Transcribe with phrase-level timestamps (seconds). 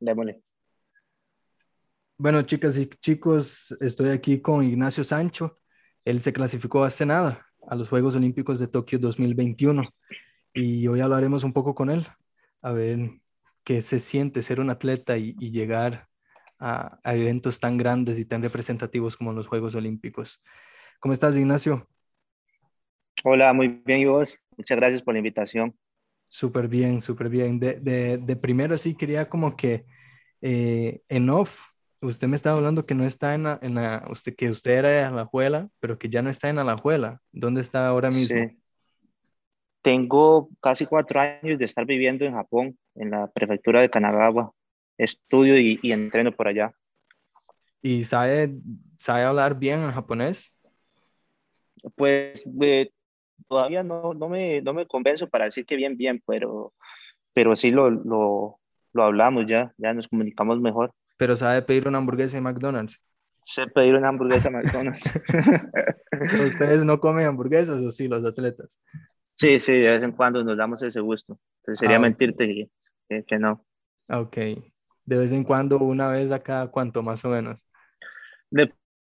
[0.00, 0.42] démosle.
[2.16, 5.58] Bueno, chicas y chicos, estoy aquí con Ignacio Sancho.
[6.04, 9.82] Él se clasificó hace nada a los Juegos Olímpicos de Tokio 2021
[10.52, 12.06] y hoy hablaremos un poco con él,
[12.62, 13.10] a ver
[13.64, 16.08] qué se siente ser un atleta y, llegar
[16.58, 20.40] a, a, eventos tan grandes y tan representativos como los Juegos Olímpicos.
[21.00, 21.88] ¿Cómo estás, Ignacio?
[23.24, 24.38] Hola, muy bien, y vos.
[24.56, 25.74] Muchas gracias por la invitación.
[26.34, 27.60] Súper bien, súper bien.
[27.60, 29.84] De, de, de, primero sí quería como que
[30.40, 31.60] eh, en off,
[32.00, 34.88] usted me estaba hablando que no está en la, en la, usted, que usted era
[34.88, 37.20] de Alajuela, pero que ya no está en Alajuela.
[37.30, 38.36] ¿Dónde está ahora mismo?
[38.36, 38.58] Sí.
[39.80, 44.50] Tengo casi cuatro años de estar viviendo en Japón, en la prefectura de Kanagawa.
[44.98, 46.74] Estudio y, y entreno por allá.
[47.80, 48.56] ¿Y sabe,
[48.98, 50.52] sabe hablar bien en japonés?
[51.94, 52.90] Pues eh,
[53.48, 56.72] todavía no, no, me, no me convenzo para decir que bien, bien, pero,
[57.32, 58.60] pero sí lo, lo,
[58.92, 60.92] lo hablamos ya, ya nos comunicamos mejor.
[61.16, 63.00] Pero sabe pedir una hamburguesa en McDonald's.
[63.42, 65.12] Sé pedir una hamburguesa en McDonald's.
[66.46, 68.80] ¿Ustedes no comen hamburguesas o sí, los atletas?
[69.32, 71.38] Sí, sí, de vez en cuando nos damos ese gusto.
[71.60, 72.68] Entonces sería ah, mentirte
[73.08, 73.66] que, que, no.
[74.08, 74.36] Ok.
[75.04, 77.66] De vez en cuando, una vez a cada cuánto más o menos.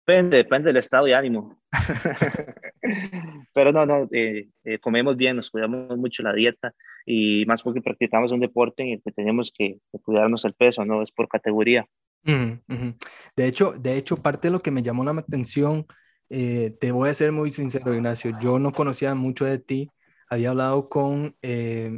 [0.09, 1.61] Depende, depende del estado de ánimo.
[3.53, 6.73] Pero no, no, eh, eh, comemos bien, nos cuidamos mucho la dieta
[7.05, 11.03] y más porque practicamos un deporte en el que tenemos que, cuidarnos el peso, no
[11.03, 11.85] es por categoría.
[12.23, 15.85] De hecho, de hecho, parte de lo que me llamó la atención,
[16.29, 19.91] eh, te voy a ser muy sincero, Ignacio, yo no conocía mucho de ti.
[20.27, 21.35] Había hablado con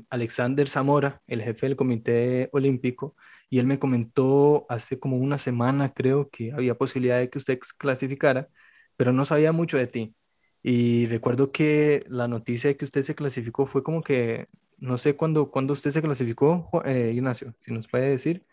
[0.09, 3.16] Alexander Zamora, el jefe del Comité Olímpico,
[3.52, 7.59] y él me comentó hace como una semana, creo, que había posibilidad de que usted
[7.77, 8.47] clasificara,
[8.95, 10.16] pero no sabía mucho de ti.
[10.63, 15.17] Y recuerdo que la noticia de que usted se clasificó fue como que, no sé
[15.17, 18.45] cuándo, cuándo usted se clasificó, eh, Ignacio, si nos puede decir.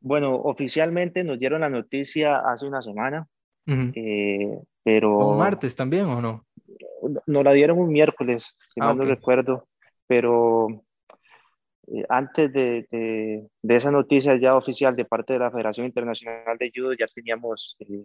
[0.00, 3.26] Bueno, oficialmente nos dieron la noticia hace una semana,
[3.66, 5.16] eh, pero...
[5.16, 6.44] ¿Un martes también o no?
[7.26, 9.66] Nos la dieron un miércoles, si ah, no recuerdo,
[10.06, 10.84] pero
[12.08, 12.86] antes de,
[13.62, 17.76] de, esa noticia ya oficial de parte de la Federación Internacional de Judo, ya teníamos
[17.80, 18.04] eh,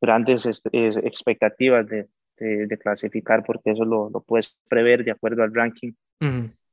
[0.00, 5.54] grandes este, expectativas de, de, clasificar, porque eso lo, lo, puedes prever de acuerdo al
[5.54, 5.92] ranking.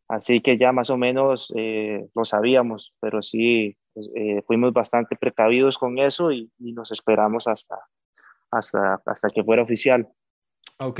[0.07, 4.09] Así que ya más o menos eh, lo sabíamos, pero sí pues,
[4.45, 7.77] fuimos bastante precavidos con eso y, y, nos esperamos hasta,
[8.49, 10.07] hasta, hasta que fuera oficial.
[10.79, 10.99] Ok,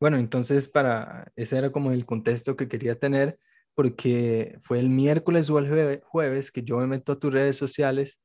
[0.00, 3.38] bueno, entonces para ese era como el contexto que quería tener
[3.74, 8.20] porque fue el miércoles o el jueves que yo me meto a tus redes sociales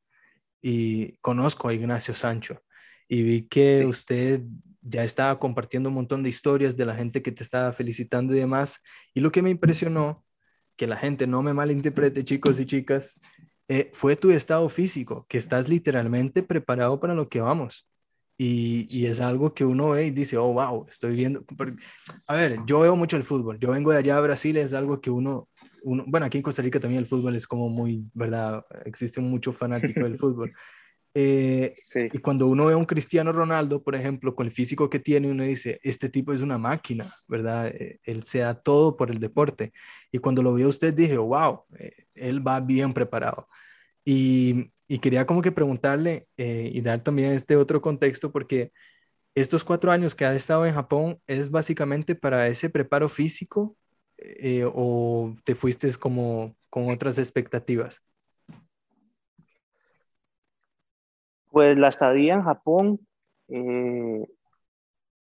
[0.62, 2.62] y conozco a Ignacio Sancho
[3.08, 4.42] y vi que usted
[4.82, 8.40] ya estaba compartiendo un montón de historias de la gente que te estaba felicitando y
[8.40, 8.82] demás.
[9.14, 10.24] Y lo que me impresionó,
[10.76, 13.20] que la gente no me malinterprete, chicos y chicas,
[13.68, 17.88] eh, fue tu estado físico, que estás literalmente preparado para lo que vamos.
[18.38, 21.46] Y, y, es algo que uno ve y dice, oh, wow, estoy viendo.
[22.28, 23.58] A ver, yo veo mucho el fútbol.
[23.60, 25.48] Yo vengo de allá a Brasil, es algo que uno,
[25.84, 28.66] uno, bueno, aquí en Costa Rica también el fútbol es como muy, ¿verdad?
[28.84, 30.54] Existe mucho fanático del fútbol.
[31.18, 32.10] Eh, sí.
[32.12, 35.32] Y cuando uno ve a un Cristiano Ronaldo, por ejemplo, con el físico que tiene,
[35.32, 37.68] uno dice, este tipo es una máquina, ¿verdad?
[37.68, 39.72] Eh, él se da todo por el deporte.
[40.12, 43.48] Y cuando lo vio usted, dije, wow, eh, él va bien preparado.
[44.04, 48.72] Y y quería como que preguntarle eh, y dar también este otro contexto porque
[49.34, 53.76] estos cuatro años que has estado en Japón es básicamente para ese preparo físico
[54.18, 58.02] eh, o te fuiste como con otras expectativas?
[61.52, 63.00] Pues la estadía en Japón
[63.50, 64.26] eh,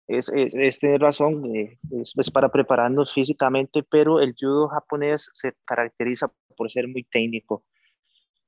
[0.08, 6.32] es, es, tener razón, es, es, para prepararnos físicamente, pero el judo japonés se caracteriza
[6.58, 7.64] por ser muy técnico.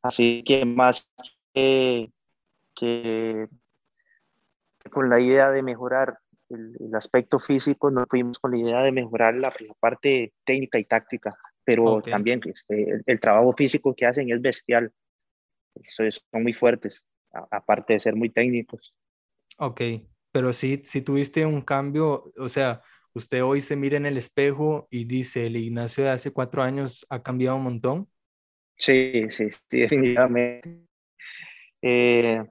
[0.04, 1.10] Así que más
[1.54, 2.12] que,
[4.92, 6.20] con la idea de mejorar
[6.50, 11.36] el, aspecto físico, nos fuimos con la idea de mejorar la, parte técnica y táctica,
[11.64, 14.92] pero también este, el, trabajo físico que hacen es bestial.
[15.88, 18.94] son muy fuertes, aparte de ser muy técnicos.
[19.58, 19.82] Ok,
[20.32, 22.82] pero sí, si tuviste un cambio, o sea,
[23.14, 27.06] usted hoy se mira en el espejo y dice, el Ignacio de hace cuatro años
[27.10, 28.10] ha cambiado un montón.
[28.76, 30.88] Sí, sí, sí, definitivamente.
[31.82, 32.44] Eh,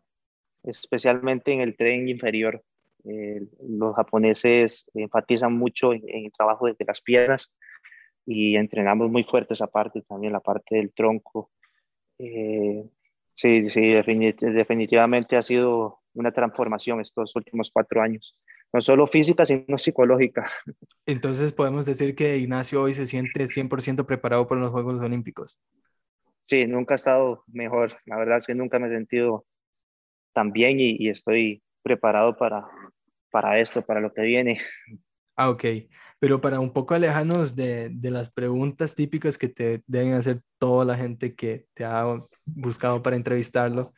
[0.63, 2.63] especialmente en el tren inferior.
[3.05, 7.53] Eh, los japoneses enfatizan mucho en, el trabajo desde las piernas
[8.25, 11.51] y entrenamos muy fuerte esa parte, también la parte del tronco.
[12.19, 12.85] Eh,
[13.35, 18.37] sí, sí, definitivamente ha sido una transformación estos últimos cuatro años,
[18.73, 20.49] no solo física, sino psicológica.
[21.07, 25.59] Entonces podemos decir que Ignacio hoy se siente 100% preparado para los Juegos Olímpicos.
[26.53, 27.97] Sí, nunca he estado mejor.
[28.05, 29.47] La verdad es que nunca me he sentido
[30.35, 32.69] tan bien y, estoy preparado para,
[33.31, 34.61] para esto, para lo que viene.
[35.35, 35.65] Ah, ok.
[36.19, 40.85] Pero para un poco alejarnos de, de, las preguntas típicas que te deben hacer toda
[40.85, 42.05] la gente que te ha
[42.45, 43.95] buscado para entrevistarlo,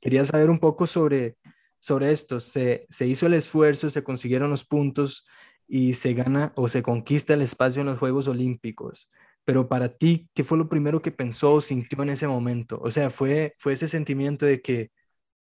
[0.00, 1.36] quería saber un poco sobre,
[1.78, 2.40] sobre esto.
[2.40, 5.24] Se, se hizo el esfuerzo, se consiguieron los puntos
[5.68, 9.08] y se gana o se conquista el espacio en los Juegos Olímpicos.
[9.44, 12.78] Pero para ti, ¿qué fue lo primero que pensó o sintió en ese momento?
[12.82, 14.90] O sea, fue, fue ese sentimiento de que,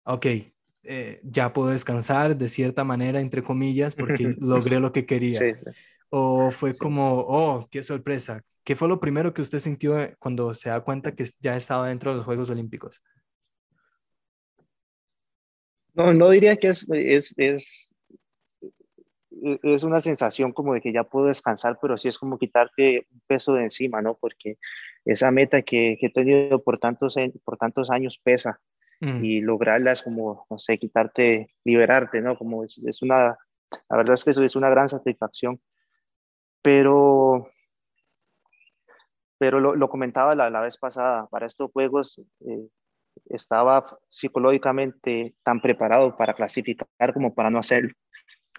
[0.05, 0.27] ok,
[0.83, 5.41] eh, ya puedo descansar de cierta manera, entre comillas, porque logré lo que quería.
[6.11, 8.41] O fue como, oh, qué sorpresa.
[8.65, 11.89] ¿Qué fue lo primero que usted sintió eh, cuando se da cuenta que ya estaba
[11.89, 13.03] dentro de los Juegos Olímpicos?
[15.95, 17.94] No, no diría que es, es, es,
[19.63, 23.23] es una sensación como de que ya puedo descansar, pero sí es como quitarte un
[23.27, 24.15] peso de encima, ¿no?
[24.15, 24.59] Porque
[25.05, 28.61] esa meta que, que he tenido por tantos, por tantos años pesa
[29.01, 29.25] Mm.
[29.25, 32.37] y lograrla es como, no sé, quitarte, liberarte, ¿no?
[32.39, 33.37] Como es, es, una,
[33.91, 35.61] la verdad es que eso es una gran satisfacción.
[36.63, 37.51] Pero,
[39.39, 42.69] pero lo, lo comentaba la, la, vez pasada, para estos juegos eh,
[43.27, 47.93] estaba psicológicamente tan preparado para clasificar como para no hacerlo.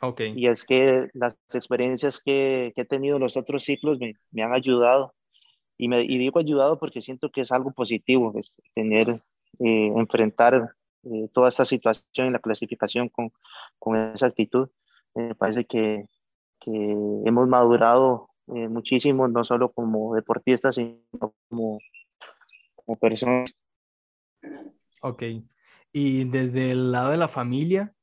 [0.01, 0.33] Okay.
[0.35, 4.43] Y es que las experiencias que, que he tenido en los otros ciclos me, me
[4.43, 5.13] han ayudado.
[5.77, 9.21] Y, me, y digo ayudado porque siento que es algo positivo, es tener
[9.59, 13.31] eh, enfrentar eh, toda esta situación y la clasificación con,
[13.79, 14.69] con esa actitud.
[15.13, 16.05] Me parece que,
[16.59, 16.71] que
[17.25, 21.79] hemos madurado eh, muchísimo, no solo como deportistas, sino como,
[22.75, 23.53] como personas.
[25.01, 25.23] Ok.
[25.93, 27.94] Y desde el lado de la familia,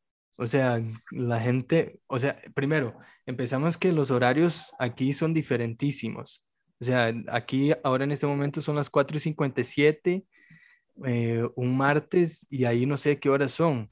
[0.42, 6.44] o sea, la gente, o sea, primero, empezamos que los horarios aquí son diferentísimos.
[6.80, 10.26] O sea, aquí ahora en este momento son las 4 y 57
[11.06, 13.88] eh, un martes y ahí no sé qué horas son.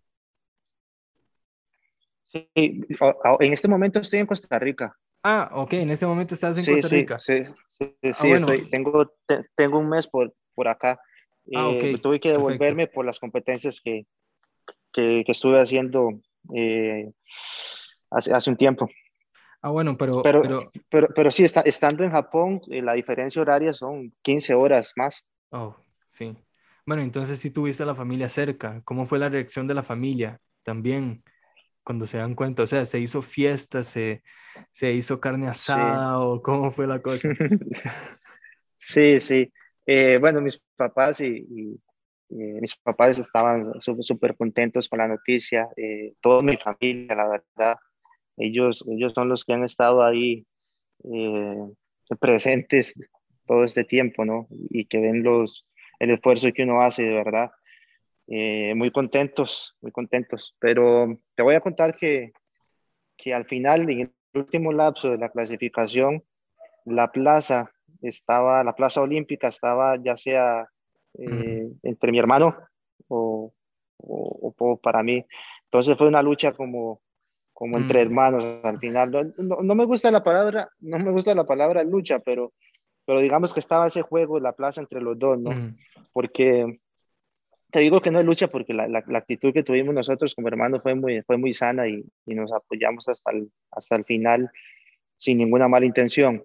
[2.25, 4.97] Sí, en este momento estoy en Costa Rica.
[5.23, 7.19] Ah, ok, en este momento estás en Costa Rica.
[7.21, 9.13] Sí, sí, sí, ah, tengo,
[9.55, 11.01] tengo un mes por, por acá.
[11.55, 14.07] Ah, eh, tuve que devolverme por las competencias que,
[14.93, 16.21] que, que estuve haciendo
[16.55, 17.11] eh,
[18.11, 18.89] hace, hace un tiempo.
[19.63, 20.23] Ah, bueno, pero...
[20.23, 24.93] Pero, pero, pero, pero sí, está, estando en Japón, la diferencia horaria son 15 horas
[24.97, 25.27] más.
[25.51, 25.77] Oh,
[26.09, 26.37] sí.
[26.87, 28.81] Bueno, entonces sí tuviste a la familia cerca.
[28.85, 31.23] ¿Cómo fue la reacción de la familia también
[31.85, 32.63] cuando se dan cuenta?
[32.63, 33.85] O sea, ¿se hizo fiesta?
[33.85, 34.23] ¿Se,
[34.71, 37.29] se hizo carne asada o cómo fue la cosa?
[38.79, 39.53] sí, sí.
[39.87, 41.79] Eh, bueno, mis papás y,
[42.31, 45.69] mis papás estaban súper contentos con la noticia.
[45.77, 47.79] Eh, toda mi familia, la verdad.
[48.37, 50.47] Ellos, ellos son los que han estado ahí
[51.05, 51.69] eh,
[52.21, 52.95] presentes
[53.47, 54.47] todo este tiempo, ¿no?
[54.71, 55.67] Y que ven los,
[55.99, 57.51] el esfuerzo que uno hace, de verdad.
[58.29, 60.57] Eh, muy contentos, muy contentos.
[60.61, 62.33] Pero te voy a contar que,
[63.17, 66.23] que al final, en el último lapso de la clasificación,
[66.85, 67.73] la plaza
[68.03, 70.69] estaba, la plaza olímpica estaba ya sea
[71.19, 72.57] eh, entre mi hermano
[73.09, 73.53] o,
[73.99, 75.25] o, para mí.
[75.65, 77.01] Entonces fue una lucha como,
[77.53, 79.35] como entre hermanos al final.
[79.39, 82.53] No, no, me gusta la palabra, no me gusta la palabra lucha, pero
[83.07, 85.51] pero digamos que estaba ese juego en la plaza entre los dos, ¿no?
[86.13, 86.79] Porque
[87.71, 90.81] te digo que no es lucha porque la, la, actitud que tuvimos nosotros como hermanos
[90.83, 94.51] fue muy, fue muy sana y, y, nos apoyamos hasta el, hasta el final
[95.17, 96.43] sin ninguna mala intención.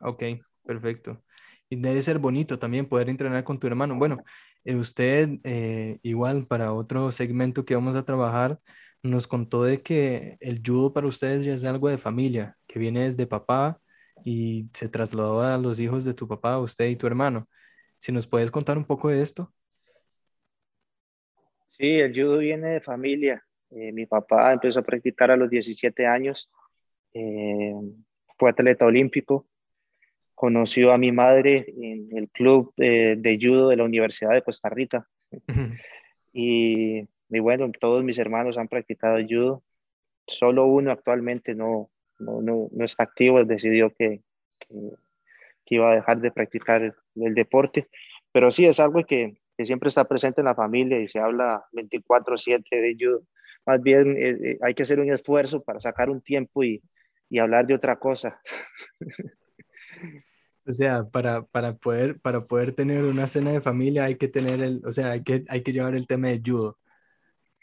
[0.00, 0.24] Ok,
[0.64, 1.22] perfecto.
[1.76, 3.96] Debe ser bonito también poder entrenar con tu hermano.
[3.96, 4.18] Bueno,
[4.64, 8.58] eh, usted eh, igual para otro segmento que vamos a trabajar
[9.02, 13.04] nos contó de que el judo para ustedes ya es algo de familia, que viene
[13.04, 13.80] desde papá
[14.24, 17.48] y se trasladó a los hijos de tu papá, usted y tu hermano.
[17.98, 19.52] Si nos puedes contar un poco de esto.
[21.78, 23.44] Sí, el judo viene de familia.
[23.70, 26.48] Eh, mi papá empezó a practicar a los 17 años.
[27.12, 29.48] Fue atleta olímpico.
[30.42, 35.06] Conoció a mi madre en el club de judo de la Universidad de Costa Rica.
[36.32, 36.98] y,
[37.30, 39.62] y, bueno, todos mis hermanos han practicado judo.
[40.26, 44.20] Solo uno actualmente no, no, no, no está activo, él decidió que,
[44.58, 47.86] que, iba a dejar de practicar el, deporte,
[48.32, 51.66] pero sí es algo que, que, siempre está presente en la familia y se habla
[51.70, 53.22] 24/7 de judo.
[53.64, 56.82] Más bien eh, eh, hay que hacer un esfuerzo para sacar un tiempo y,
[57.30, 58.40] y hablar de otra cosa.
[60.66, 64.60] O sea, para, para, poder, para poder tener una cena de familia hay que tener
[64.60, 66.78] el, o sea, hay que, hay que llevar el tema de judo.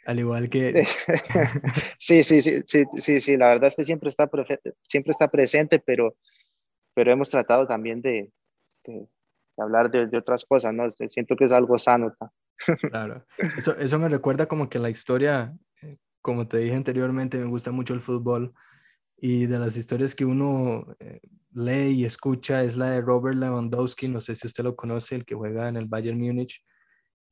[0.05, 0.85] Al igual que...
[1.97, 4.29] Sí, sí, sí, sí, sí, sí, la verdad es que siempre está,
[4.83, 6.15] siempre está presente, pero,
[6.93, 8.31] pero hemos tratado también de,
[9.57, 10.89] hablar de, de, otras cosas, ¿no?
[10.91, 12.15] Siento que es algo sano.
[12.91, 13.25] Claro,
[13.57, 17.71] eso, eso me recuerda como que la historia, eh, como te dije anteriormente, me gusta
[17.71, 18.53] mucho el fútbol
[19.21, 21.19] y de las historias que uno eh,
[21.53, 25.25] lee y escucha es la de Robert Lewandowski, no sé si usted lo conoce, el
[25.25, 26.63] que juega en el Bayern Múnich.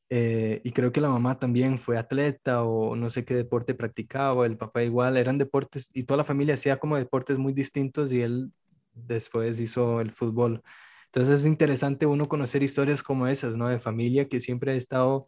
[0.10, 4.46] Eh, y creo que la mamá también fue atleta o no sé qué deporte practicaba,
[4.46, 8.22] el papá igual, eran deportes y toda la familia hacía como deportes muy distintos y
[8.22, 8.54] él
[8.94, 10.64] después hizo el fútbol.
[11.08, 13.68] Entonces es interesante uno conocer historias como esas, ¿no?
[13.68, 15.28] De familia que siempre ha estado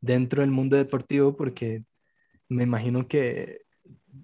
[0.00, 1.84] dentro del mundo deportivo porque
[2.48, 3.62] me imagino que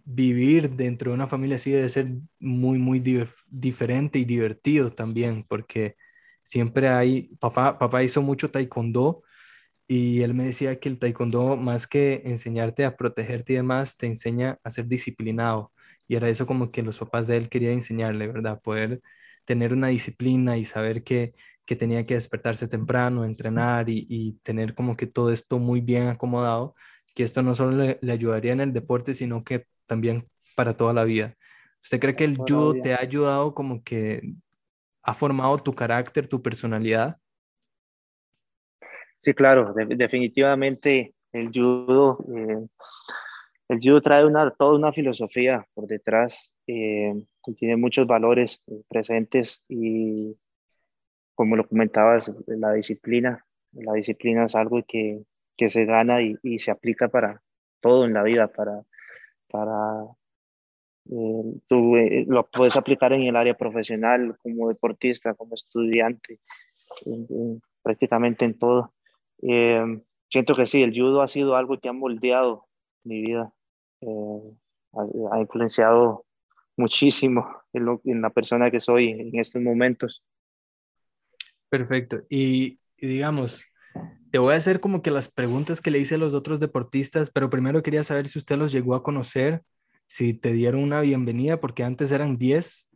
[0.05, 2.09] vivir dentro de una familia así debe ser
[2.40, 3.02] muy, muy
[3.49, 5.97] diferente y divertido también, porque
[6.43, 9.23] siempre hay, papá, papá hizo mucho taekwondo
[9.88, 14.07] y él me decía que el taekwondo, más que enseñarte a protegerte y demás, te
[14.07, 15.73] enseña a ser disciplinado.
[16.09, 18.61] Y era eso como que los papás de él querían enseñarle, ¿verdad?
[18.62, 19.00] Poder
[19.45, 24.75] tener una disciplina y saber que, que tenía que despertarse temprano, entrenar y, y, tener
[24.75, 26.75] como que todo esto muy bien acomodado,
[27.14, 30.93] que esto no solo le, le, ayudaría en el deporte, sino que también para toda
[30.93, 31.35] la vida.
[31.83, 34.35] ¿Usted cree que el judo te ha ayudado como que
[35.02, 37.19] ha formado tu carácter, tu personalidad?
[39.19, 42.66] Sí, claro, de, definitivamente el judo, eh,
[43.69, 47.14] el judo trae una, toda una filosofía por detrás, eh,
[47.57, 50.37] tiene muchos valores eh, presentes y
[51.35, 55.23] como lo comentabas, la disciplina, la disciplina es algo que,
[55.57, 57.43] que se gana y, y, se aplica para
[57.81, 58.83] todo en la vida, para,
[59.48, 60.06] para
[61.10, 66.40] eh, tú eh, lo puedes aplicar en el área profesional, como deportista, como estudiante,
[67.82, 68.92] prácticamente en todo.
[69.42, 72.66] Eh, siento que sí, el judo ha sido algo que ha moldeado
[73.04, 73.52] mi vida,
[75.32, 76.24] ha, influenciado
[76.76, 80.24] muchísimo en, en, la persona que soy en estos momentos.
[81.68, 82.22] Perfecto.
[82.28, 83.64] Y, y, digamos,
[84.37, 87.31] te voy a hacer como que las preguntas que le hice a los otros deportistas,
[87.31, 89.62] pero primero quería saber si usted los llegó a conocer,
[90.07, 92.90] si te dieron una bienvenida, porque antes eran 10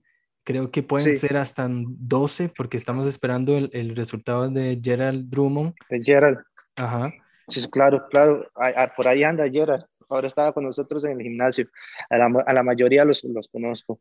[0.44, 5.72] Creo que pueden ser hasta 12 porque estamos esperando el, el, resultado de Gerald Drummond.
[5.88, 6.40] De Gerald.
[6.76, 7.10] Ajá.
[7.48, 8.46] Sí, claro, claro.
[8.94, 9.86] por ahí anda Gerald.
[10.10, 11.68] Ahora estaba con nosotros en el gimnasio.
[12.10, 13.98] A la, a la mayoría los, los conozco.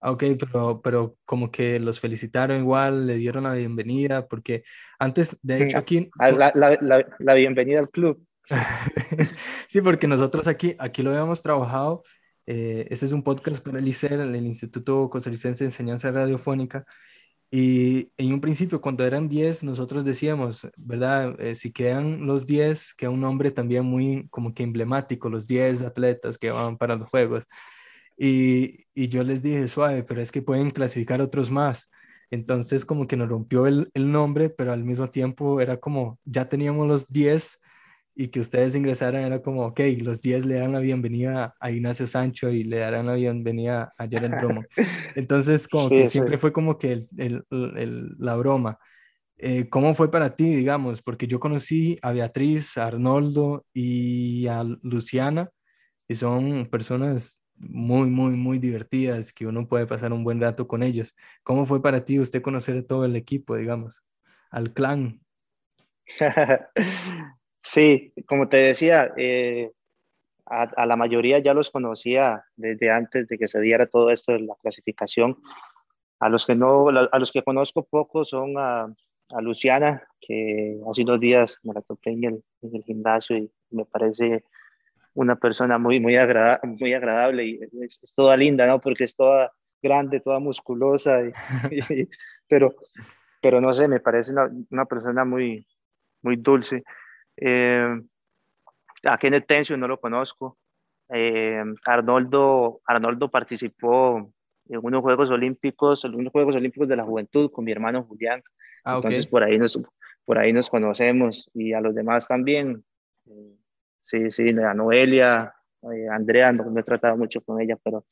[0.00, 4.62] Ok, pero, pero como que los felicitaron igual, le dieron la bienvenida, porque
[4.98, 6.10] antes, de hecho, aquí...
[6.18, 8.24] La, la, la, la bienvenida al club.
[9.68, 12.02] sí, porque nosotros aquí, aquí lo habíamos trabajado
[12.52, 16.84] eh, este es un podcast para el ICER, el Instituto Costarricense de Enseñanza Radiofónica.
[17.48, 21.40] Y en un principio, cuando eran 10, nosotros decíamos, ¿verdad?
[21.40, 25.82] Eh, si quedan los 10, queda un nombre también muy como que emblemático, los 10
[25.82, 27.44] atletas que van para los Juegos.
[28.22, 31.90] Y, y, yo les dije, suave, pero es que pueden clasificar otros más.
[32.30, 36.46] Entonces como que nos rompió el, el nombre, pero al mismo tiempo era como, ya
[36.46, 37.58] teníamos los 10
[38.14, 42.06] y que ustedes ingresaran era como, ok, los 10 le dan la bienvenida a Ignacio
[42.06, 44.64] Sancho y le darán la bienvenida a Jared Bromo.
[45.16, 48.78] Entonces, como que siempre fue como que el, el, el, la broma.
[49.38, 51.00] Eh, ¿Cómo fue para ti, digamos?
[51.00, 55.48] Porque yo conocí a Beatriz, a Arnoldo y a Luciana,
[56.06, 60.82] y son personas muy, muy, muy divertidas, que uno puede pasar un buen rato con
[60.82, 61.14] ellos.
[61.42, 64.04] ¿Cómo fue para ti usted conocer a todo el equipo, digamos,
[64.50, 65.20] al clan?
[67.62, 69.70] Sí, como te decía, eh,
[70.46, 74.40] a, la mayoría ya los conocía desde antes de que se diera todo esto de
[74.40, 75.36] la clasificación.
[76.18, 78.84] A los que no, a los que conozco poco son a,
[79.30, 83.50] a Luciana, que hace unos días me la topé en el, en el gimnasio y
[83.70, 84.44] me parece
[85.14, 88.80] una persona muy, muy, agrada, muy agradable y es, es, toda linda, ¿no?
[88.80, 89.52] Porque es toda
[89.82, 91.32] grande, toda musculosa, y,
[92.02, 92.08] y,
[92.48, 92.74] pero,
[93.40, 95.66] pero no sé, me parece una, una persona muy,
[96.22, 96.84] muy dulce.
[97.36, 98.00] Eh,
[99.04, 100.58] a Kenneth Tencio no lo conozco.
[101.08, 104.32] Eh, Arnoldo, Arnoldo participó
[104.68, 108.42] en unos Juegos Olímpicos, en unos Juegos Olímpicos de la Juventud con mi hermano Julián.
[108.84, 109.30] Ah, Entonces okay.
[109.30, 109.80] por, ahí nos,
[110.24, 112.84] por ahí nos conocemos y a los demás también.
[113.26, 113.56] Eh,
[114.02, 118.06] sí, sí, a Noelia, eh, Andrea, no, no, he tratado mucho con ella, pero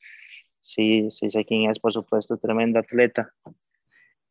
[0.61, 3.33] sí, sí sé quién es, por supuesto, tremenda atleta.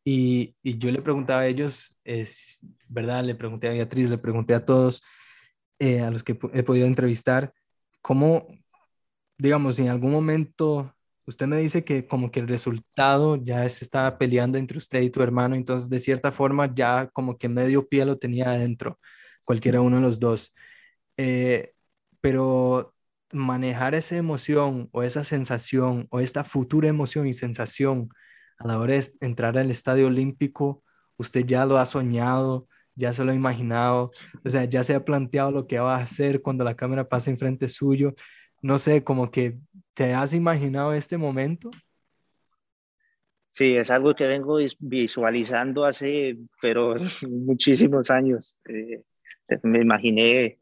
[0.03, 4.53] Y, y, yo le preguntaba a ellos, es verdad, le pregunté a Beatriz, le pregunté
[4.53, 5.01] a todos,
[5.77, 7.53] eh, a los que he podido entrevistar,
[8.01, 8.47] cómo,
[9.37, 10.93] digamos, en algún momento
[11.29, 15.09] usted me dice que como que el resultado ya se estaba peleando entre usted y
[15.09, 18.99] tu hermano, entonces de cierta forma ya como que medio pie lo tenía adentro,
[19.43, 20.53] cualquiera uno de los dos.
[21.21, 21.73] Eh,
[22.21, 22.95] pero
[23.33, 28.09] manejar esa emoción o esa sensación o esta futura emoción y sensación
[28.57, 30.81] a la hora de entrar al estadio olímpico
[31.17, 34.11] usted ya lo ha soñado, ya se lo ha imaginado,
[34.45, 37.29] o sea, ya se ha planteado lo que va a hacer cuando la cámara pase
[37.29, 38.13] enfrente suyo.
[38.61, 39.57] No sé, como que
[39.93, 41.69] te has imaginado este momento.
[43.51, 46.95] Sí, es algo que vengo visualizando hace, pero
[47.27, 48.57] muchísimos años.
[48.69, 49.01] Eh,
[49.63, 50.58] me imaginé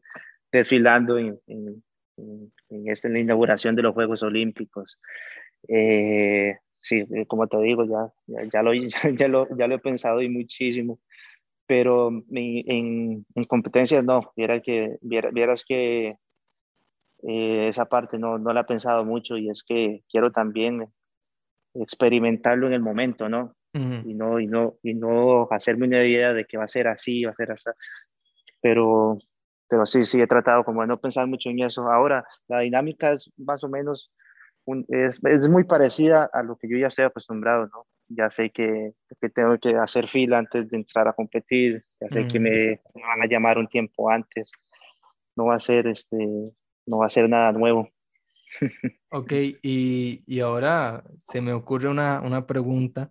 [0.52, 1.82] desfilando en, en,
[2.16, 4.98] en, esta, la inauguración de los Juegos Olímpicos.
[5.68, 8.72] Eh, sí, eh, como te digo, ya, ya, lo,
[9.18, 11.00] ya, lo, ya lo he pensado y muchísimo,
[11.66, 16.16] pero en, en competencias no, vieras que, vieras que
[17.22, 20.86] eh, esa parte no, no la he pensado mucho y es que quiero también
[21.74, 23.54] experimentarlo en el momento, ¿no?
[23.74, 27.24] y, no, y, no, y no hacerme una idea de que va a ser así,
[27.24, 27.70] va a ser así.
[28.60, 29.18] Pero,
[29.68, 31.90] pero sí, sí, he tratado como de no pensar mucho en eso.
[31.90, 34.10] Ahora, la dinámica es más o menos,
[34.88, 37.86] es, es, muy parecida a lo que yo ya estoy acostumbrado, ¿no?
[38.08, 42.26] Ya sé que, que tengo que hacer fila antes de entrar a competir, ya sé
[42.26, 44.50] que me, me, van a llamar un tiempo antes.
[45.36, 46.16] No va a ser, este,
[46.86, 47.90] no va a ser nada nuevo.
[49.10, 49.32] Ok,
[49.62, 53.10] y, y ahora se me ocurre una, una pregunta.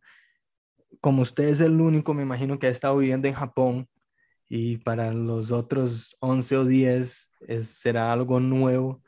[1.02, 3.90] Como usted es el único, me imagino que ha estado viviendo en Japón,
[4.50, 9.02] y para los otros 11 o 10 es, será algo nuevo,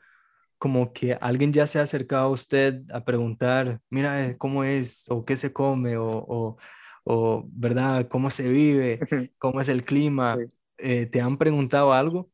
[0.58, 5.06] como que alguien ya se ha acercado a usted a preguntar, mira, eh, ¿cómo es?
[5.08, 5.96] ¿O qué se come?
[5.96, 6.58] ¿O,
[7.04, 8.08] o, verdad?
[8.08, 9.00] ¿Cómo se vive?
[9.38, 10.36] ¿Cómo es el clima?
[10.76, 12.30] Eh, ¿Te han preguntado algo?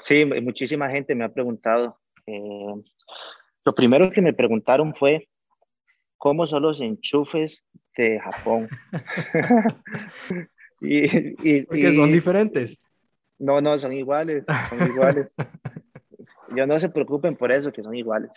[0.00, 1.98] Sí, muchísima gente me ha preguntado.
[2.26, 2.74] Eh,
[3.64, 5.28] lo primero que me preguntaron fue,
[6.16, 7.66] ¿cómo son los enchufes
[7.96, 8.68] de Japón?
[10.84, 12.78] Y, Porque son diferentes.
[13.38, 15.28] No, no, son iguales, son iguales.
[16.56, 18.30] Yo no se preocupen por eso, que son iguales.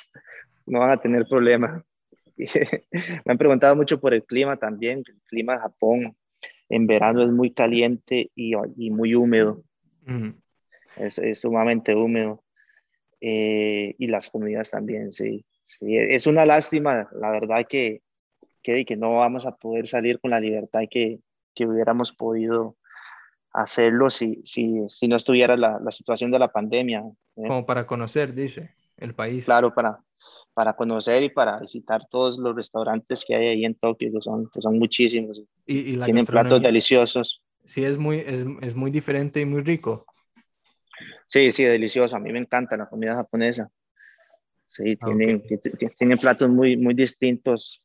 [0.65, 1.83] No van a tener problema.
[2.37, 5.03] Me han preguntado mucho por el clima también.
[5.07, 6.17] El clima de Japón
[6.69, 9.63] en verano es muy caliente y, y muy húmedo.
[10.97, 12.43] es, es, sumamente húmedo.
[13.19, 15.45] Eh, y las comidas también, sí.
[15.65, 15.97] sí.
[15.97, 18.01] Es una lástima, la verdad, que,
[18.61, 21.19] que, que no vamos a poder salir con la libertad que,
[21.57, 22.77] que hubiéramos podido
[23.51, 26.99] hacerlo si, si, si no estuviera la, la, situación de la pandemia.
[27.35, 27.47] ¿eh?
[27.47, 29.45] Como para conocer, dice, el país.
[29.45, 29.99] Claro, para,
[30.53, 34.47] para conocer y para visitar todos los restaurantes que hay ahí en Tokio, que son,
[34.53, 35.41] que son muchísimos.
[35.65, 37.41] Y, y Tienen platos deliciosos.
[37.63, 40.05] Sí, es muy, es, es, muy diferente y muy rico.
[41.25, 42.15] Sí, sí, delicioso.
[42.15, 43.69] A mí me encanta la comida japonesa.
[44.67, 45.43] Sí, ah, tienen,
[45.97, 47.81] tienen platos muy, muy distintos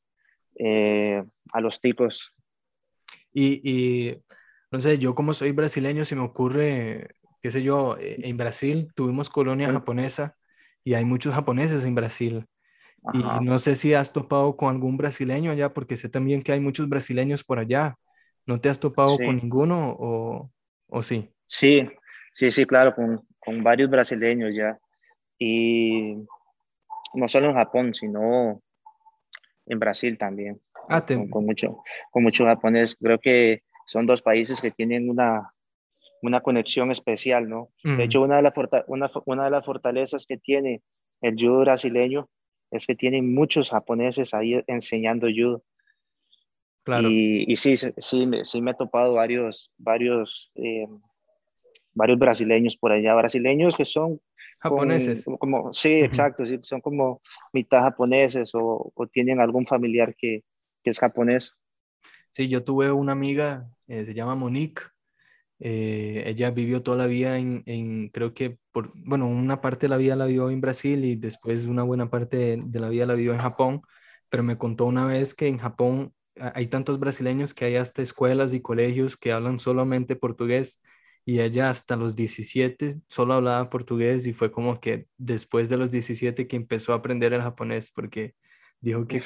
[0.56, 2.32] eh, a los tipos
[3.32, 4.22] y, y,
[4.70, 8.90] no sé, yo como soy brasileño, se me ocurre, qué sé yo, e, en Brasil
[8.94, 10.36] tuvimos colonia japonesa
[10.84, 12.46] y hay muchos japoneses en Brasil.
[13.12, 16.60] Y no sé si has topado con algún brasileño allá, porque sé también que hay
[16.60, 17.96] muchos brasileños por allá.
[18.46, 20.50] ¿No te has topado con ninguno o,
[20.88, 21.28] o, sí?
[21.46, 21.88] Sí,
[22.32, 24.78] sí, sí, claro, con, con, varios brasileños ya.
[25.38, 26.14] Y
[27.14, 28.62] no solo en Japón, sino
[29.66, 30.60] en Brasil también.
[30.88, 32.96] Ah, con, mucho, con mucho japonés.
[33.00, 35.52] Creo que son dos países que tienen una,
[36.22, 37.68] una conexión especial, ¿no?
[37.82, 38.52] De hecho, una de, las
[38.86, 40.82] una, una de las fortalezas que tiene
[41.20, 42.28] el judo brasileño
[42.70, 45.62] es que tienen muchos japoneses ahí enseñando judo.
[46.84, 47.08] Claro.
[47.10, 48.26] Y, y sí, sí, sí,
[48.60, 50.88] me he topado varios, varios, eh,
[51.92, 54.20] varios brasileños por allá, brasileños que son
[54.58, 55.24] japoneses.
[55.38, 57.20] como, sí, exacto, sí, son como
[57.52, 60.42] mitad japoneses o, o tienen algún familiar que,
[60.82, 61.54] que es japonés.
[62.30, 64.82] Sí, yo tuve una amiga, eh, se llama Monique.
[65.58, 69.96] Eh, ella vivió toda la vida en, creo que, por, bueno, una parte de la
[69.96, 73.32] vida la vivió en Brasil y después una buena parte de, la vida la vivió
[73.32, 73.82] en Japón,
[74.28, 76.14] pero me contó una vez que en Japón
[76.54, 80.80] hay tantos brasileños que hay hasta escuelas y colegios que hablan solamente portugués
[81.24, 85.90] y ella hasta los 17 solo hablaba portugués y fue como que después de los
[85.90, 88.34] 17 que empezó a aprender el japonés porque
[88.82, 89.22] Dijo que,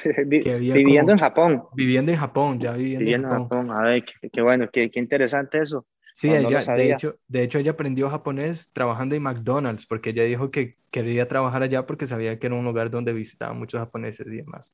[0.74, 1.64] viviendo en Japón.
[1.74, 3.70] Viviendo en Japón, ya viviendo, en Japón.
[3.70, 5.86] A ver, qué, bueno, qué, qué, interesante eso.
[6.12, 10.50] Sí, ella, de, hecho, de hecho, ella aprendió japonés trabajando en McDonald's, porque ella dijo
[10.50, 14.36] que quería trabajar allá porque sabía que era un lugar donde visitaban muchos japoneses y
[14.36, 14.72] demás.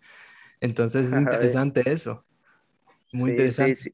[0.60, 2.24] Entonces es interesante eso.
[3.12, 3.74] Muy interesante.
[3.76, 3.92] Sí,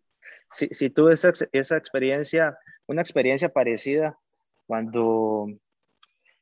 [0.51, 4.19] sí, sí, tuve esa, esa experiencia, una experiencia parecida
[4.67, 5.47] cuando,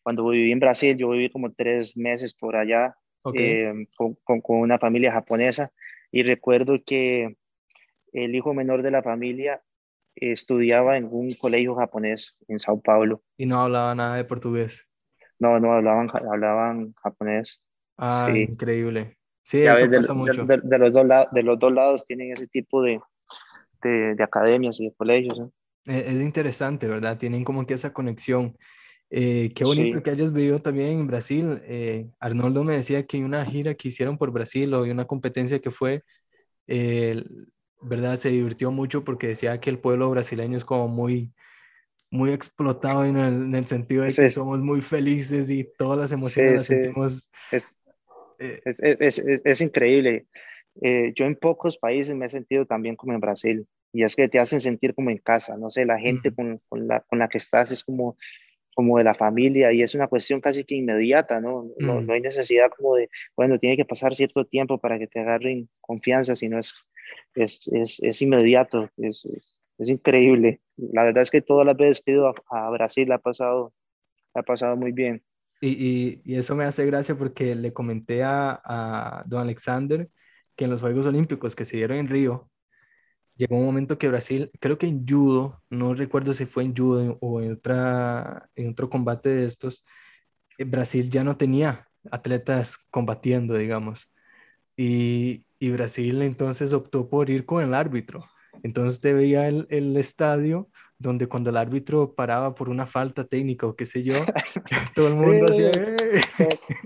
[0.03, 0.97] cuando viví en Brasil.
[0.97, 2.97] Yo viví como tres meses por allá
[3.35, 5.73] eh, con, con, una familia japonesa
[6.11, 7.37] y recuerdo que
[8.12, 9.62] el hijo menor de la familia
[10.17, 13.23] estudiaba en un colegio japonés en Sao Paulo.
[13.37, 14.89] Y no hablaba nada de portugués.
[15.39, 17.62] No, no hablaban, hablaban japonés.
[17.99, 19.19] Ah, increíble.
[19.43, 20.45] Sí, eso de, pasa mucho.
[20.45, 23.01] De, los dos lados, de los dos lados tienen ese tipo de,
[23.83, 25.39] de, academias y de colegios.
[25.85, 27.19] E, es interesante, ¿verdad?
[27.19, 28.57] Tienen como que esa conexión.
[29.11, 31.61] Eh, qué bonito que hayas vivido también en Brasil.
[31.66, 35.71] Eh, Arnoldo me decía que una gira que hicieron por Brasil o una competencia que
[35.71, 36.03] fue,
[37.83, 38.16] ¿verdad?
[38.16, 41.33] Se divirtió mucho porque decía que el pueblo brasileño es como muy,
[42.11, 46.66] muy explotado en el, sentido de que somos muy felices y todas las emociones las
[46.66, 47.31] sentimos.
[48.38, 50.27] Eh, es, es, es, increíble.
[50.83, 54.29] Eh, yo en pocos países me he sentido también como en Brasil y es que
[54.29, 57.29] te hacen sentir como en casa, no sé, la gente con, con, la, con la
[57.29, 58.16] que estás es como,
[58.77, 61.67] como de la familia y es una cuestión casi que inmediata, ¿no?
[61.79, 65.19] No, no hay necesidad como de, bueno, tiene que pasar cierto tiempo para que te
[65.19, 66.87] agarren confianza, sino es,
[67.35, 69.27] es, es, es inmediato, es,
[69.79, 70.61] es, increíble.
[70.77, 73.73] La verdad es que todas las veces que he ido a, Brasil ha pasado,
[74.35, 75.25] ha pasado muy bien.
[75.62, 80.07] Y, y, eso me hace gracia porque le comenté a, a, don Alexander
[80.55, 82.51] que en los Juegos Olímpicos que se dieron en Río,
[83.37, 87.18] llegó un momento que Brasil, creo que en judo, no recuerdo si fue en judo
[87.20, 89.85] o en, otra, en otro combate de estos,
[90.59, 94.12] eh, Brasil ya no tenía atletas combatiendo, digamos.
[94.77, 98.27] Y, y Brasil entonces optó por ir con el árbitro.
[98.62, 103.66] Entonces te veía el, el, estadio donde cuando el árbitro paraba por una falta técnica
[103.66, 104.14] o qué sé yo,
[104.94, 105.70] todo el mundo hacía...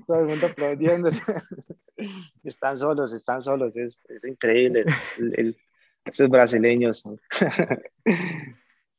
[0.07, 1.11] todo, el mundo aplaudiendo.
[2.45, 4.85] están solos, están solos, es, es increíble.
[5.19, 5.57] El,
[6.05, 7.03] esos brasileños.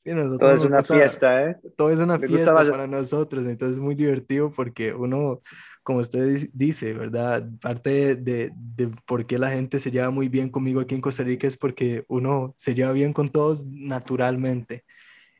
[0.03, 1.57] todo es una fiesta, ¿eh?
[1.75, 5.41] Todo es una fiesta para nosotros, entonces es muy divertido porque uno,
[5.83, 7.47] como usted dice, ¿verdad?
[7.61, 11.23] Parte de, de, por qué la gente se lleva muy bien conmigo aquí en Costa
[11.23, 14.83] Rica es porque uno se lleva bien con todos naturalmente.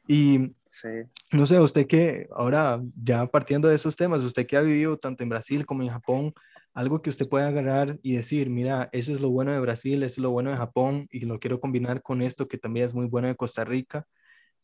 [0.08, 0.56] Y
[1.32, 5.24] no sé, usted que ahora ya partiendo de esos temas, usted que ha vivido tanto
[5.24, 6.34] en Brasil como en Japón,
[6.74, 10.14] algo que usted pueda agarrar y decir, mira, eso es lo bueno de Brasil, eso
[10.16, 13.08] es lo bueno de Japón y lo quiero combinar con esto que también es muy
[13.08, 14.08] bueno de Costa Rica.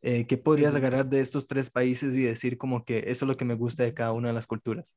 [0.02, 3.38] Eh, ¿Qué podrías agarrar de estos tres países y decir como que eso es lo
[3.38, 4.96] que me gusta de cada una de las culturas?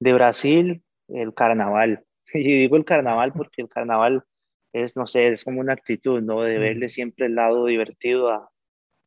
[0.00, 2.04] De Brasil, el carnaval.
[2.34, 4.24] Y digo el carnaval porque el carnaval
[4.72, 6.42] es, no sé, es como una actitud, ¿no?
[6.42, 8.50] De verle siempre el lado divertido a,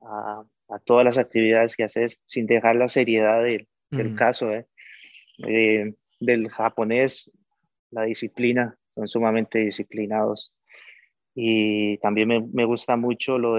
[0.01, 3.43] a, a todas las actividades que haces sin dejar la seriedad
[3.89, 4.67] del caso ¿eh?
[5.39, 7.31] Eh, del japonés,
[7.91, 10.53] la disciplina, son sumamente disciplinados.
[11.33, 13.57] Y también me, me gusta mucho lo,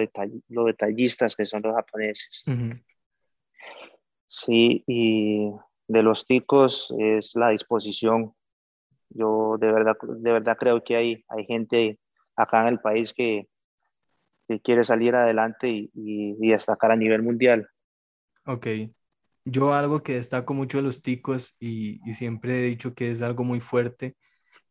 [0.48, 2.44] lo detallistas que son los japoneses.
[4.26, 5.50] Sí, y
[5.88, 8.34] de los ticos es la disposición.
[9.08, 11.98] Yo de verdad, de verdad creo que hay, hay gente
[12.36, 13.48] acá en el país que,
[14.46, 17.68] que quiere salir adelante y, y, y, destacar a nivel mundial.
[18.44, 18.66] Ok,
[19.44, 23.44] yo algo que destaco mucho de los ticos y, siempre he dicho que es algo
[23.44, 24.16] muy fuerte,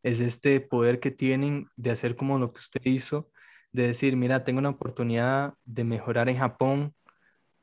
[0.04, 3.32] es este poder que tienen de hacer como lo que usted hizo,
[3.72, 6.96] de decir, mira, tengo una oportunidad de mejorar en Japón,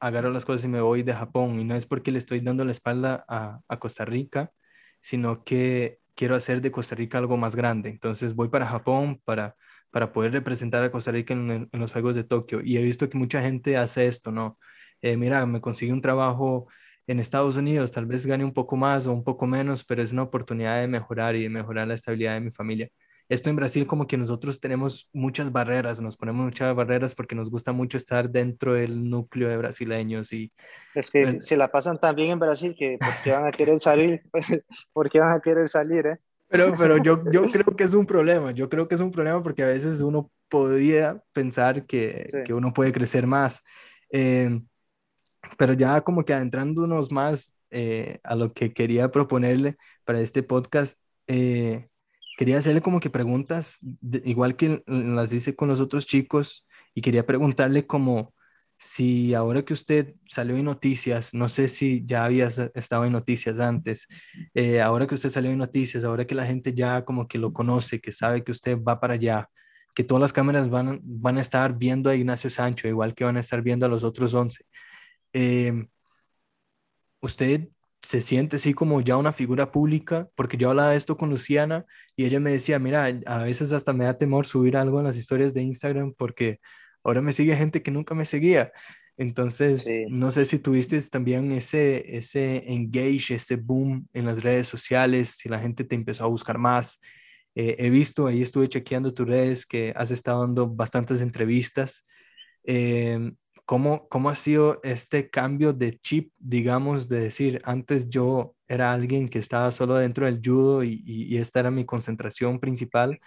[0.01, 1.61] agarro las cosas y me voy de Japón.
[1.61, 4.53] Y no es porque le estoy dando la espalda a, Costa Rica,
[5.01, 7.91] sino que quiero hacer de Costa Rica algo más grande.
[7.91, 9.57] Entonces voy para Japón para,
[9.91, 12.61] para poder representar a Costa Rica en, los Juegos de Tokio.
[12.63, 14.59] Y he visto que mucha gente hace esto, ¿no?
[15.03, 16.69] Eh, mira, me consigue un trabajo
[17.07, 20.13] en Estados Unidos tal vez gane un poco más o un poco menos, pero es
[20.13, 22.89] una oportunidad de mejorar y de mejorar la estabilidad de mi familia.
[23.29, 27.51] Esto en Brasil como que nosotros tenemos muchas barreras, nos ponemos muchas barreras porque nos
[27.51, 30.53] gusta mucho estar dentro del núcleo de brasileños y...
[30.95, 33.81] Es que se la pasan tan bien en Brasil que ¿por qué van a querer
[33.81, 34.23] salir?
[34.93, 36.19] ¿Por qué van a querer salir, eh?
[36.49, 39.43] Pero, pero yo, yo creo que es un problema, yo creo que es un problema
[39.43, 43.65] porque a veces uno podría pensar que, que uno puede crecer más.
[44.11, 44.61] Eh,
[45.59, 50.99] pero ya como que adentrándonos más eh, a lo que quería proponerle para este podcast,
[51.27, 51.89] eh,
[52.39, 53.79] quería hacerle como que preguntas,
[54.25, 58.35] igual que las hice con los otros chicos, y quería preguntarle como
[58.79, 63.59] si ahora que usted salió en noticias, no sé si ya había estado en noticias
[63.59, 64.07] antes,
[64.55, 67.53] eh, ahora que usted salió en noticias, ahora que la gente ya como que lo
[67.53, 69.49] conoce, que sabe que usted va para allá,
[69.95, 73.39] que todas las cámaras van, van a estar viendo a Ignacio Sancho, igual que van
[73.39, 74.65] a estar viendo a los otros 11.
[75.33, 75.89] Em,
[77.21, 77.69] usted
[78.03, 81.85] se siente así como ya una figura pública, porque yo hablaba de esto con Luciana
[82.15, 85.17] y ella me decía, mira, a veces hasta me da temor subir algo en las
[85.17, 86.61] historias de Instagram porque
[87.03, 88.73] ahora me sigue gente que nunca me seguía.
[89.17, 95.37] Entonces, no sé si tuviste también ese, ese engage, ese boom en las redes sociales,
[95.39, 97.01] si la gente te empezó a buscar más.
[97.55, 102.05] Eh, he visto, ahí estuve chequeando tus redes que has estado dando bastantes entrevistas.
[102.65, 103.33] Eh,
[103.67, 109.29] ¿Cómo, ¿Cómo ha sido este cambio de chip, digamos, de decir, antes yo era alguien
[109.29, 113.21] que estaba solo dentro del judo y, y, esta era mi concentración principal,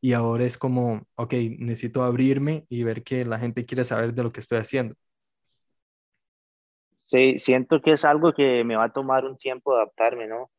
[0.00, 4.22] y ahora es como, ok, necesito abrirme y ver que la gente quiere saber de
[4.22, 4.96] lo que estoy haciendo.
[7.06, 10.50] Sí, siento que es algo que me va a tomar un tiempo adaptarme, ¿no?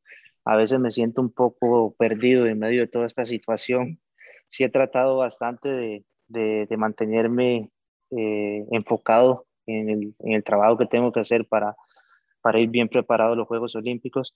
[0.46, 4.00] A veces me siento un poco perdido en medio de toda esta situación.
[4.50, 7.72] Sí he tratado bastante de, de, mantenerme
[8.18, 11.76] eh, enfocado en el, en el, trabajo que tengo que hacer para,
[12.42, 14.34] para ir bien preparado a los Juegos Olímpicos,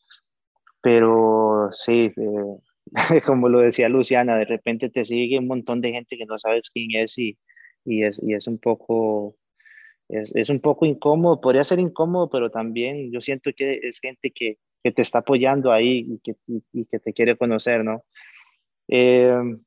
[0.81, 2.91] pero sí, eh,
[3.25, 6.69] como lo decía Luciana, de repente te sigue un montón de gente que no sabes
[6.69, 7.37] quién es y,
[7.85, 9.35] y, es, y es un poco
[10.09, 14.31] es, es, un poco incómodo, podría ser incómodo, pero también yo siento que es gente
[14.31, 16.35] que, que te está apoyando ahí y que,
[16.73, 18.03] y, que te quiere conocer, ¿no?
[18.87, 19.57] Eh,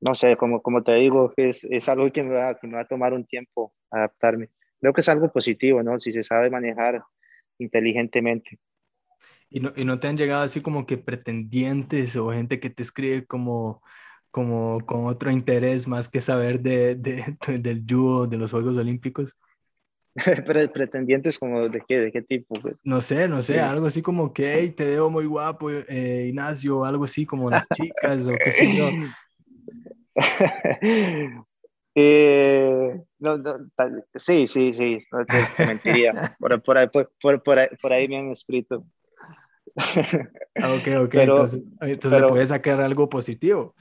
[0.00, 2.82] no sé, como, como te digo, es, es algo que me, va, que me va
[2.82, 4.50] a tomar un tiempo adaptarme.
[4.80, 5.98] Creo que es algo positivo, ¿no?
[5.98, 7.02] Si se sabe manejar
[7.58, 8.58] inteligentemente.
[9.48, 12.82] ¿Y no, y no te han llegado así como que pretendientes o gente que te
[12.82, 13.82] escribe como,
[14.30, 17.24] como con otro interés más que saber de, de,
[17.60, 19.36] del judo, de los Juegos Olímpicos?
[20.72, 22.54] pretendientes como de qué, de qué tipo.
[22.82, 26.84] No sé, no sé, algo así como que hey, te veo muy guapo, eh, Ignacio,
[26.84, 28.88] algo así como las chicas o qué sé yo.
[31.94, 33.56] eh, no, no,
[34.14, 36.34] sí, sí, sí, no te, mentiría.
[36.38, 38.84] Por, por, ahí, por, por, ahí, me han escrito.
[40.58, 43.74] Ah, ok, ok, pero, entonces, entonces pero, le puedes sacar algo positivo.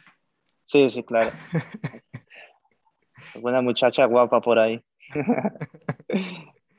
[0.66, 1.32] Sí, sí, claro.
[3.42, 4.84] Una muchacha guapa por ahí.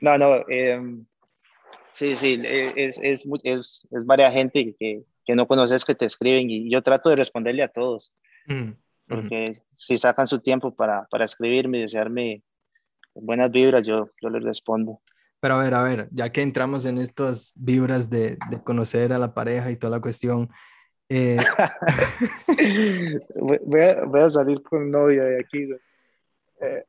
[0.01, 0.79] no, no, eh,
[1.93, 6.49] sí, sí, es, es, es, es varias gente que, que, no conoces que te escriben
[6.51, 8.13] y yo trato de responderle a todos.
[8.45, 8.73] Mm,
[9.07, 12.43] porque si sacan su tiempo para, para escribirme y desearme
[13.13, 15.01] buenas vibras, yo, yo les respondo.
[15.39, 19.19] Pero a ver, a ver, ya que entramos en estas vibras de, de conocer a
[19.19, 20.49] la pareja y toda la cuestión,
[21.09, 21.37] eh...
[23.39, 25.69] voy, a, voy, a, salir con novia de aquí.
[26.61, 26.85] Eh,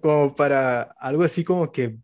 [0.00, 1.96] como para algo así como que,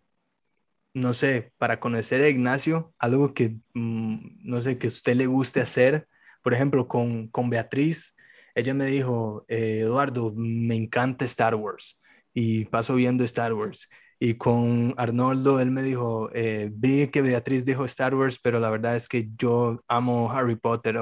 [0.94, 5.26] no sé, para conocer a Ignacio, algo que, mm, no sé, que a usted le
[5.26, 6.09] guste hacer.
[6.42, 8.15] Por ejemplo, con, con Beatriz,
[8.57, 12.01] ella me dijo, eh, Eduardo, me encanta Star Wars
[12.35, 13.88] y paso viendo Star Wars.
[14.19, 18.71] Y con Arnoldo, él me dijo, eh, vi que Beatriz dijo Star Wars, pero la
[18.71, 20.99] verdad es que yo amo Harry Potter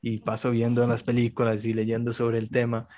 [0.00, 2.88] y paso viendo las películas y leyendo sobre el tema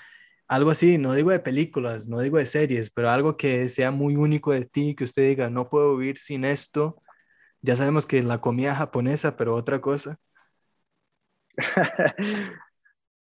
[0.49, 4.17] algo así, no digo de películas, no digo de series, pero algo que sea muy
[4.17, 7.03] único de ti, que usted diga, no puedo vivir sin esto.
[7.62, 10.19] Ya sabemos que la comida japonesa, pero otra cosa.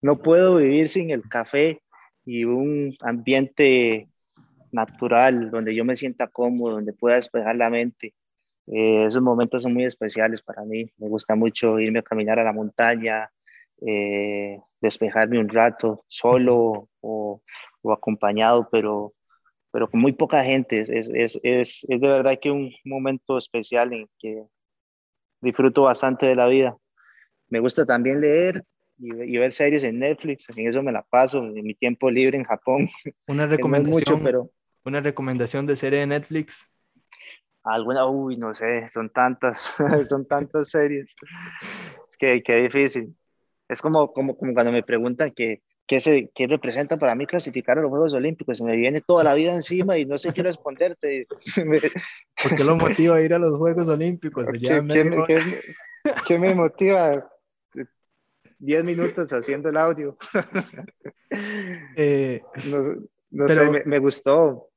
[0.05, 1.81] no puedo vivir sin el café
[2.27, 4.07] y un ambiente
[4.71, 8.13] natural donde yo me sienta cómodo, donde pueda despejar la mente.
[8.67, 10.85] Eh, esos momentos son muy especiales para mí.
[10.99, 13.31] Me gusta mucho irme a caminar a la montaña,
[13.81, 17.41] eh, despejarme un rato solo o,
[17.81, 19.15] o, acompañado, pero,
[19.73, 20.83] pero con muy poca gente.
[20.83, 21.41] Es, es, es,
[21.89, 24.45] es, de verdad que un momento especial en que
[25.41, 26.77] disfruto bastante de la vida.
[27.49, 28.63] Me gusta también leer
[28.99, 32.37] y, y, ver series en Netflix, en eso me la paso, en mi tiempo libre
[32.37, 32.89] en Japón.
[33.27, 34.51] Una recomendación, mucho, pero...
[34.85, 36.71] una recomendación de serie de Netflix.
[37.63, 39.75] Alguna, uy, no sé, son tantas,
[40.09, 41.07] son tantas series.
[42.11, 43.17] Es que, que difícil.
[43.69, 47.79] Es como, como, como cuando me preguntan qué qué se, qué representa para mí clasificar
[47.79, 48.59] a los Juegos Olímpicos.
[48.59, 51.27] Se me viene toda la vida encima y no sé qué responderte.
[52.43, 54.47] ¿Por qué lo motiva a ir a los Juegos Olímpicos?
[54.61, 54.95] ¿Qué, me,
[55.27, 55.43] qué,
[56.27, 57.31] qué, me motiva?
[58.65, 60.17] Diez minutos haciendo el audio.
[61.97, 62.83] Eh, no,
[63.31, 63.65] no pero...
[63.65, 64.69] sé, me, me, gustó.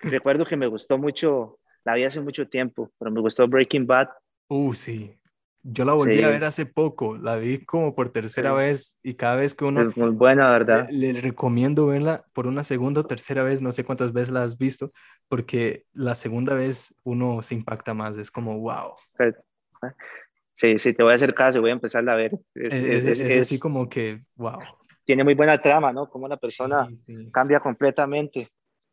[0.00, 4.08] Recuerdo que me gustó mucho, la vi hace mucho tiempo, pero me gustó Breaking Bad.
[4.48, 5.20] Uh, sí.
[5.62, 9.36] Yo la volví a ver hace poco, la vi como por tercera vez y cada
[9.36, 9.82] vez que uno...
[9.82, 10.88] Es muy buena, ¿verdad?
[10.90, 14.42] Le, le, recomiendo verla por una segunda o tercera vez, no sé cuántas veces la
[14.42, 14.92] has visto,
[15.28, 18.94] porque la segunda vez uno se impacta más, es como, wow.
[20.54, 22.32] Sí, sí, te voy a hacer caso, voy a empezar a ver.
[22.54, 24.58] Es, es, es, es así como que, wow.
[25.04, 26.08] Tiene muy buena trama, ¿no?
[26.08, 27.30] Como una persona sí, sí.
[27.32, 28.48] cambia completamente.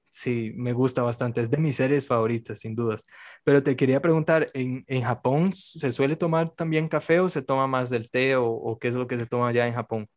[0.10, 1.42] Sí, me gusta bastante.
[1.42, 3.06] Es de mis series favoritas, sin dudas.
[3.44, 7.68] Pero te quería preguntar, ¿en, en Japón se suele tomar también café o se toma
[7.68, 10.08] más del té o, o, qué es lo que se toma allá en Japón?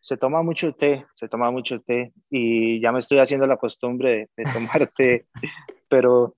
[0.00, 4.30] Se toma mucho té, se toma mucho té y ya me estoy haciendo la costumbre
[4.36, 5.26] de, de tomar té,
[5.88, 6.36] pero,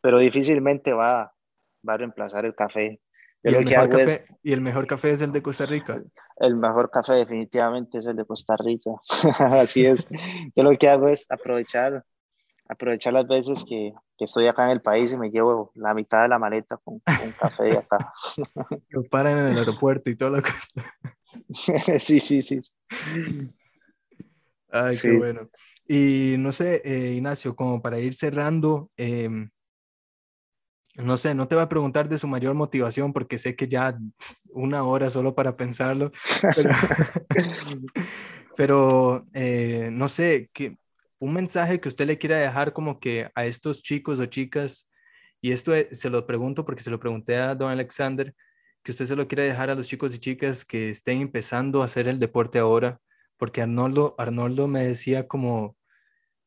[0.00, 1.32] pero difícilmente va,
[1.88, 2.98] va a reemplazar el café.
[3.50, 6.02] ¿Y el, café, es, ¿Y el, mejor café es el de Costa Rica?
[6.36, 8.90] El mejor café definitivamente es el de Costa Rica.
[9.38, 10.08] Así es.
[10.54, 12.04] Yo lo que hago es aprovechar
[12.68, 16.22] aprovechar las veces que, que, estoy acá en el país y me llevo la mitad
[16.22, 18.12] de la maleta con, con café de acá.
[18.90, 20.84] Lo paran en el aeropuerto y toda la cosa.
[21.98, 22.58] sí, sí, sí.
[24.70, 25.48] Ay, qué bueno.
[25.86, 29.50] Y no sé, eh, Ignacio, como para ir cerrando, em,
[30.98, 33.96] no sé, no te voy a preguntar de su mayor motivación porque sé que ya
[34.50, 36.10] una hora solo para pensarlo,
[38.56, 40.76] pero, eh, no sé, que
[41.18, 44.88] un mensaje que usted le quiera dejar como que a estos chicos o chicas,
[45.40, 48.34] y esto eh, se lo pregunto porque se lo pregunté a don Alexander,
[48.82, 51.86] que usted se lo quiera dejar a los chicos y chicas que estén empezando a
[51.86, 53.00] hacer el deporte ahora,
[53.36, 55.76] porque Arnoldo, Arnoldo me decía como,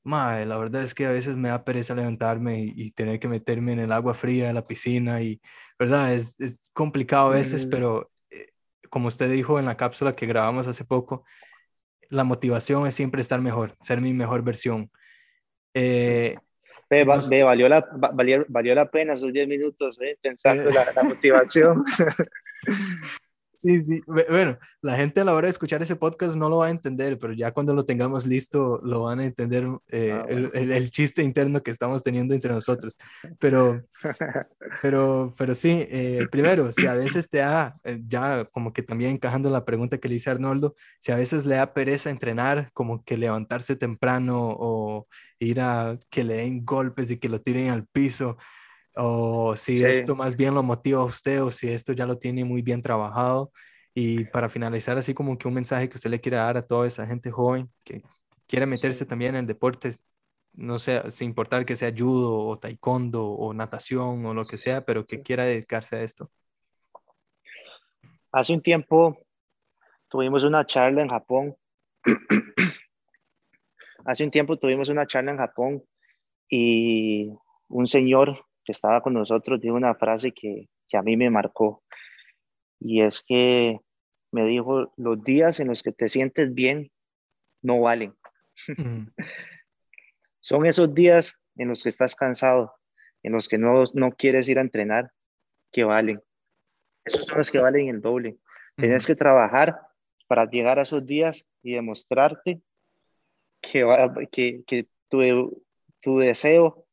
[0.03, 3.73] Madre, la verdad es que a veces me da pereza levantarme y, tener que meterme
[3.73, 5.39] en el agua fría de la piscina y,
[5.77, 6.13] ¿verdad?
[6.13, 7.69] Es, es complicado a veces, mm.
[7.69, 8.47] pero eh,
[8.89, 11.23] como usted dijo en la cápsula que grabamos hace poco,
[12.09, 14.89] la motivación es siempre estar mejor, ser mi mejor versión.
[15.73, 16.35] Eh,
[16.89, 20.73] valió, la, valió, valió, la pena esos 10 minutos eh, pensando eh.
[20.73, 21.85] la, la motivación.
[23.61, 24.01] Sí, sí.
[24.07, 27.19] Bueno, la gente a la hora de escuchar ese podcast no lo va a entender,
[27.19, 31.21] pero ya cuando lo tengamos listo lo van a entender eh, ah, el, el, chiste
[31.21, 32.97] interno que estamos teniendo entre nosotros.
[33.37, 33.83] Pero,
[34.81, 39.11] pero, pero sí, eh, primero, si a veces te da, eh, ya como que también
[39.11, 42.71] encajando la pregunta que le hice a Arnoldo, si a veces le da pereza entrenar,
[42.73, 47.69] como que levantarse temprano o ir a que le den golpes y que lo tiren
[47.69, 48.37] al piso
[48.95, 52.43] o si esto más bien lo motiva a usted o si esto ya lo tiene
[52.43, 53.51] muy bien trabajado.
[53.93, 56.87] Y para finalizar, así como que un mensaje que usted le quiera dar a toda
[56.87, 58.01] esa gente joven que
[58.47, 59.91] quiere meterse también en el deporte,
[60.53, 64.85] no sé, sin importar que sea judo o taekwondo o natación o lo que sea,
[64.85, 66.31] pero que quiera dedicarse a esto.
[68.31, 69.17] Hace un tiempo
[70.07, 71.55] tuvimos una charla en Japón.
[74.05, 75.83] Hace un tiempo tuvimos una charla en Japón
[76.49, 77.29] y
[77.67, 81.83] un señor que estaba con nosotros dijo una frase que, que a mí me marcó
[82.79, 83.81] y es que
[84.31, 86.89] me dijo, los días en los que te sientes bien
[87.61, 88.15] no valen.
[88.77, 89.07] Mm.
[90.39, 92.73] Son esos días en los que estás cansado,
[93.23, 95.11] en los que no, no quieres ir a entrenar,
[95.71, 96.19] que valen.
[97.03, 98.37] Esos son los que valen el doble.
[98.77, 99.79] Tienes que trabajar
[100.27, 102.61] para llegar a esos días y demostrarte
[103.61, 103.85] que,
[104.31, 105.63] que, que tu,
[105.99, 106.87] tu deseo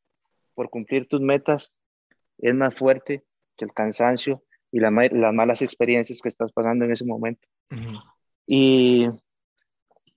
[0.59, 1.73] por cumplir tus metas
[2.37, 3.23] es más fuerte
[3.55, 4.43] que el cansancio
[4.73, 7.47] y las malas experiencias que estás pasando en ese momento.
[8.45, 9.07] y,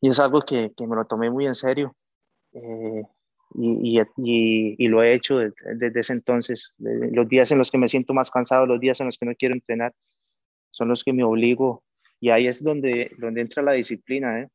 [0.00, 1.94] y, es algo que, que, me lo tomé muy en serio
[2.54, 3.04] eh,
[3.54, 6.72] y, y, y, lo he hecho desde, ese entonces.
[6.78, 9.36] Los días en los que me siento más cansado, los días en los que no
[9.36, 9.94] quiero entrenar,
[10.72, 11.84] son los que me obligo.
[12.18, 14.40] Y ahí es donde, donde entra la disciplina.
[14.40, 14.48] ¿eh?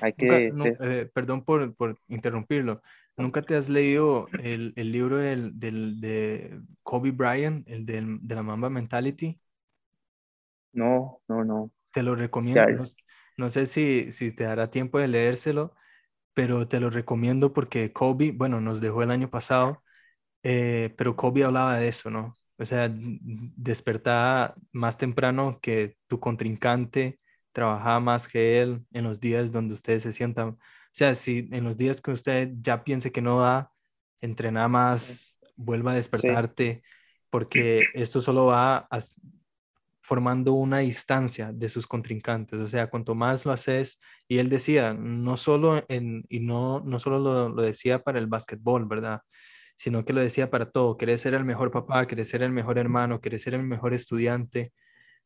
[0.00, 2.80] Hay que, eh, perdón por, por interrumpirlo.
[3.16, 8.34] ¿Nunca te has leído el, el libro del, del, de Kobe Bryant, el del, de
[8.34, 9.40] la Mamba Mentality?
[10.72, 11.70] No, no, no.
[11.92, 12.84] Te lo recomiendo.
[13.36, 15.74] No, sé si, si te dará tiempo de leérselo,
[16.34, 19.84] pero te lo recomiendo porque Kobe, bueno, nos dejó el año pasado,
[20.44, 22.34] eh, pero Kobe hablaba de eso, ¿no?
[22.58, 27.18] O sea, despertaba más temprano que tu contrincante,
[27.52, 30.58] trabajaba más que él en los días donde ustedes se sientan
[30.96, 33.72] sea, si en los días que usted ya piense que no da,
[34.20, 36.82] entrena más, vuelva a despertarte,
[37.30, 38.88] porque esto solo va
[40.00, 42.60] formando una distancia de sus contrincantes.
[42.60, 46.98] O sea, cuanto más lo haces, y él decía, no solo, en, y no, no
[46.98, 49.22] solo lo, lo decía para el básquetbol, ¿verdad?
[49.76, 50.96] Sino que lo decía para todo.
[50.96, 54.72] Querés ser el mejor papá, querés ser el mejor hermano, querés ser el mejor estudiante,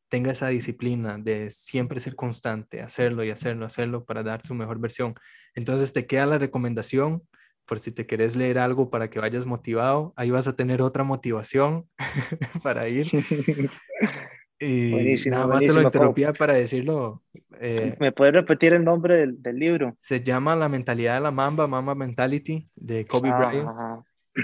[0.09, 4.79] tenga esa disciplina de siempre ser constante, hacerlo y hacerlo, hacerlo para dar su mejor
[4.79, 5.15] versión.
[5.55, 7.23] Entonces te queda la recomendación
[7.67, 11.05] por si te querés leer algo para que vayas motivado, ahí vas a tener otra
[11.05, 11.87] motivación
[12.63, 13.11] para ir.
[14.61, 17.23] Y nada más te lo interrumpía para decirlo.
[17.61, 19.95] Eh, ¿Me puedes repetir el nombre del, libro?
[19.97, 23.69] Se llama La mentalidad de la mamba, Mamba Mentality, de Kobe Bryant.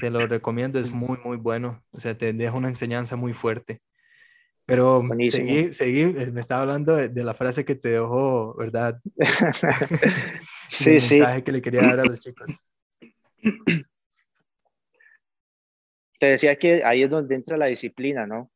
[0.00, 1.82] Te lo recomiendo, es muy, muy bueno.
[1.90, 3.80] O sea, te deja una enseñanza muy fuerte.
[4.66, 8.98] Pero seguí, seguí, eh, me estaba hablando de, la frase que te dejó, ¿verdad?
[10.70, 11.16] sí, sí.
[11.16, 12.50] El mensaje que le quería dar a los chicos.
[16.18, 18.50] Te decía que ahí es donde entra la disciplina, ¿no?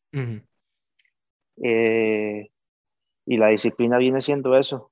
[1.62, 2.48] Eh,
[3.26, 4.90] y la disciplina viene siendo eso,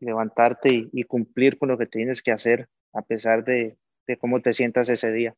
[0.00, 4.42] levantarte y, y, cumplir con lo que tienes que hacer a pesar de, de cómo
[4.42, 5.34] te sientas ese día.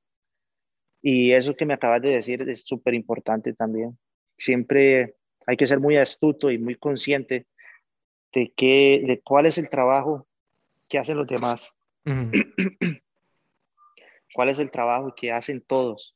[1.01, 3.97] Y eso que me acabas de decir es súper importante también
[4.39, 5.16] siempre
[5.47, 7.47] hay que ser muy astuto y muy consciente
[8.32, 10.26] de, qué, de cuál es el trabajo
[10.89, 11.74] que hacen los demás.
[14.34, 16.14] cuál es el trabajo que hacen todos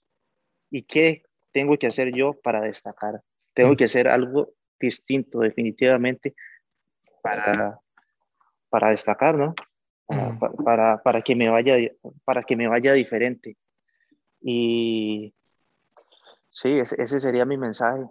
[0.70, 3.22] y qué tengo que hacer yo para destacar.
[3.54, 6.34] Tengo que hacer algo distinto definitivamente
[7.22, 7.78] para,
[8.68, 9.54] para destacar, ¿no?
[10.64, 11.76] para, para, que me vaya,
[12.24, 13.56] para que me vaya diferente.
[14.40, 15.34] Y
[16.52, 18.02] sí, ese, sería mi mensaje.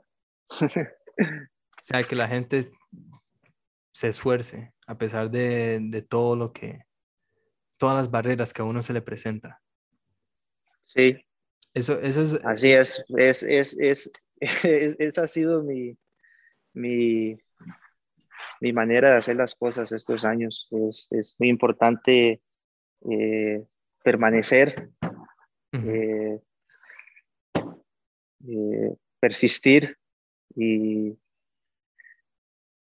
[0.49, 2.71] o sea, que la gente
[3.93, 6.81] se esfuerce a pesar de, de, todo lo que,
[7.77, 9.61] todas las barreras que a uno se le presenta.
[10.83, 11.25] Sí.
[11.73, 12.33] Eso, eso es...
[12.43, 14.11] Así es, es, es, es,
[14.99, 15.97] esa ha sido mi,
[16.73, 17.37] mi,
[18.59, 20.67] mi manera de hacer las cosas estos años.
[20.71, 22.41] Es, es muy importante
[23.09, 23.65] eh,
[24.03, 24.89] permanecer,
[25.71, 26.39] eh,
[28.47, 29.97] eh, persistir
[30.55, 31.17] y,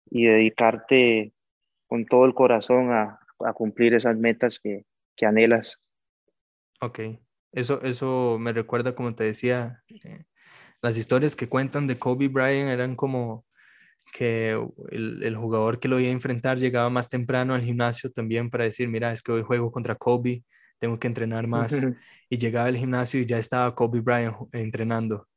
[0.09, 1.33] y, dedicarte
[1.87, 4.85] con todo el corazón a, a cumplir esas metas que,
[5.15, 5.79] que, anhelas.
[6.81, 6.99] Ok,
[7.51, 9.83] eso, eso me recuerda, como te decía,
[10.81, 13.45] las historias que cuentan de Kobe Bryant eran como
[14.13, 14.51] que
[14.91, 18.65] el, el, jugador que lo iba a enfrentar llegaba más temprano al gimnasio también para
[18.65, 20.43] decir, mira, es que hoy juego contra Kobe,
[20.79, 21.85] tengo que entrenar más.
[22.29, 25.27] Y llegaba al gimnasio y ya estaba Kobe Bryant entrenando.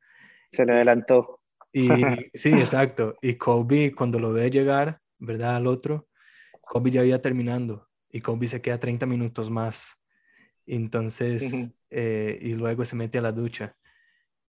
[0.51, 1.41] Se le adelantó.
[1.73, 1.89] Y
[2.35, 3.17] sí, exacto.
[3.21, 5.57] Y Kobe, cuando lo ve llegar, ¿verdad?
[5.57, 6.09] Al otro,
[6.61, 9.97] Kobe ya iba terminando y Kobe se queda 30 minutos más.
[10.67, 13.75] Entonces, eh, y luego se mete a la ducha.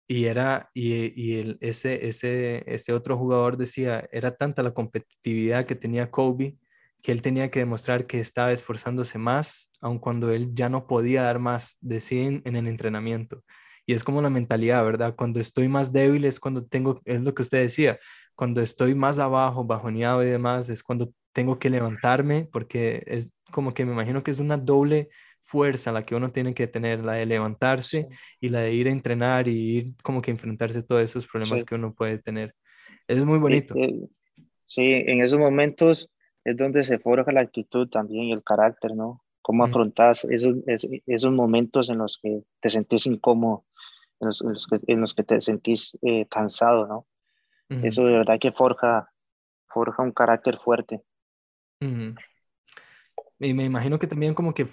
[0.07, 5.67] Y era, y, y el, ese, ese, ese otro jugador decía, era tanta la competitividad
[5.67, 6.57] que tenía Kobe
[7.03, 11.23] que él tenía que demostrar que estaba esforzándose más, aun cuando él ya no podía
[11.23, 13.45] dar más de sí en, el entrenamiento.
[13.89, 15.15] Y es como la mentalidad, ¿verdad?
[15.17, 17.99] Cuando estoy más débil es cuando tengo, es lo que usted decía,
[18.35, 23.73] cuando estoy más abajo, bajoneado y demás, es cuando tengo que levantarme, porque es como
[23.73, 25.09] que me imagino que es una doble
[25.41, 28.09] fuerza la que uno tiene que tener, la de levantarse
[28.41, 31.65] y la de ir a entrenar y ir como que enfrentarse a todos esos problemas
[31.65, 32.55] que uno puede tener.
[33.07, 33.75] Es muy bonito.
[34.67, 36.11] Sí, en esos momentos
[36.45, 39.25] es donde se forja la actitud también y el carácter, ¿no?
[39.41, 43.65] Cómo afrontas esos, esos, momentos en los que te sentís incómodo,
[44.21, 47.07] en los, que, en los que, te sentís eh, cansado, ¿no?
[47.69, 49.13] Eso de verdad que forja,
[49.67, 51.03] forja un carácter fuerte.
[51.81, 54.67] Y me imagino que también como que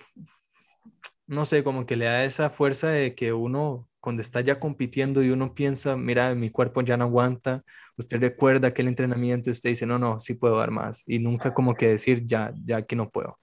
[1.28, 5.24] no sé, como que le da esa fuerza de que uno cuando está ya compitiendo
[5.24, 7.64] y uno piensa, mira, mi cuerpo ya no aguanta,
[7.98, 11.02] usted recuerda aquel entrenamiento y usted dice, no, no, sí puedo dar más.
[11.08, 13.40] Y nunca como que decir, ya, ya que no puedo.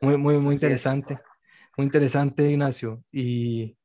[0.00, 1.18] Muy, muy, muy interesante.
[1.76, 3.04] Muy interesante, Ignacio.
[3.12, 3.76] Y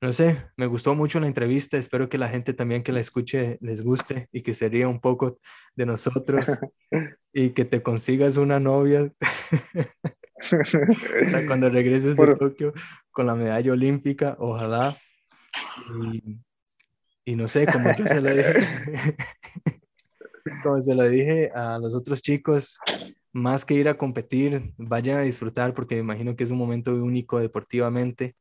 [0.00, 1.78] no sé, me gustó mucho la entrevista.
[1.78, 5.00] Espero que la gente también que la escuche les guste y que se ría un
[5.00, 5.38] poco
[5.74, 6.46] de nosotros
[7.32, 9.10] y que te consigas una novia.
[11.46, 12.72] cuando regreses de Tokio
[13.10, 14.96] con la medalla olímpica, ojalá.
[17.24, 18.54] Y, no sé, como yo se lo dije,
[20.62, 22.78] como se lo dije a los otros chicos,
[23.32, 26.94] más que ir a competir, vayan a disfrutar porque me imagino que es un momento
[26.94, 28.36] único deportivamente.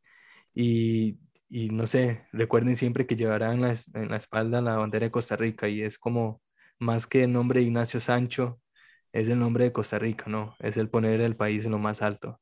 [0.53, 1.17] Y,
[1.49, 5.35] y no sé, recuerden siempre que llevarán la, en la espalda la bandera de Costa
[5.35, 6.41] Rica y es como
[6.79, 8.59] más que el nombre de Ignacio Sancho,
[9.13, 10.55] es el nombre de Costa Rica, ¿no?
[10.59, 12.41] Es el poner el país en lo más alto.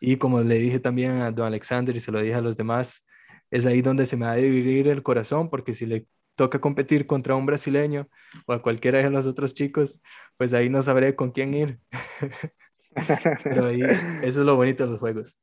[0.00, 3.06] Y como le dije también a don Alexander y se lo dije a los demás,
[3.50, 7.06] es ahí donde se me va a dividir el corazón, porque si le toca competir
[7.06, 8.08] contra un brasileño
[8.46, 10.00] o a cualquiera de los otros chicos,
[10.36, 11.80] pues ahí no sabré con quién ir.
[13.44, 13.80] Pero ahí,
[14.22, 15.38] eso es lo bonito de los juegos.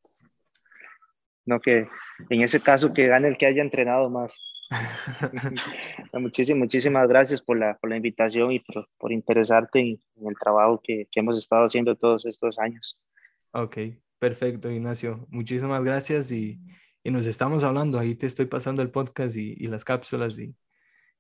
[1.51, 1.89] No, que
[2.29, 4.39] en ese caso que gane el que haya entrenado más.
[6.13, 10.79] muchísimas, muchísimas gracias por la, por la invitación y por, por interesarte en, el trabajo
[10.81, 13.05] que, que, hemos estado haciendo todos estos años.
[13.51, 13.77] Ok,
[14.17, 15.27] perfecto, Ignacio.
[15.29, 16.57] Muchísimas gracias y,
[17.03, 17.99] y nos estamos hablando.
[17.99, 20.55] Ahí te estoy pasando el podcast y, y las cápsulas y,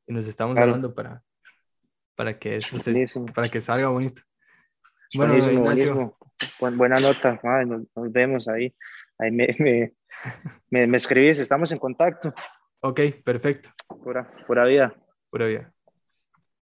[0.07, 1.21] y nos estamos hablando para,
[2.15, 3.05] para, que esto se,
[3.35, 4.21] para que salga bonito.
[5.13, 6.17] Bueno, Ignacio.
[6.77, 7.37] buena nota.
[7.65, 8.73] nos, vemos ahí.
[9.17, 9.93] Ahí me, me,
[10.69, 12.33] me, me escribís, estamos en contacto.
[12.81, 13.69] Ok, perfecto.
[14.03, 14.93] Pura, pura vida.
[15.29, 15.73] Pura vida.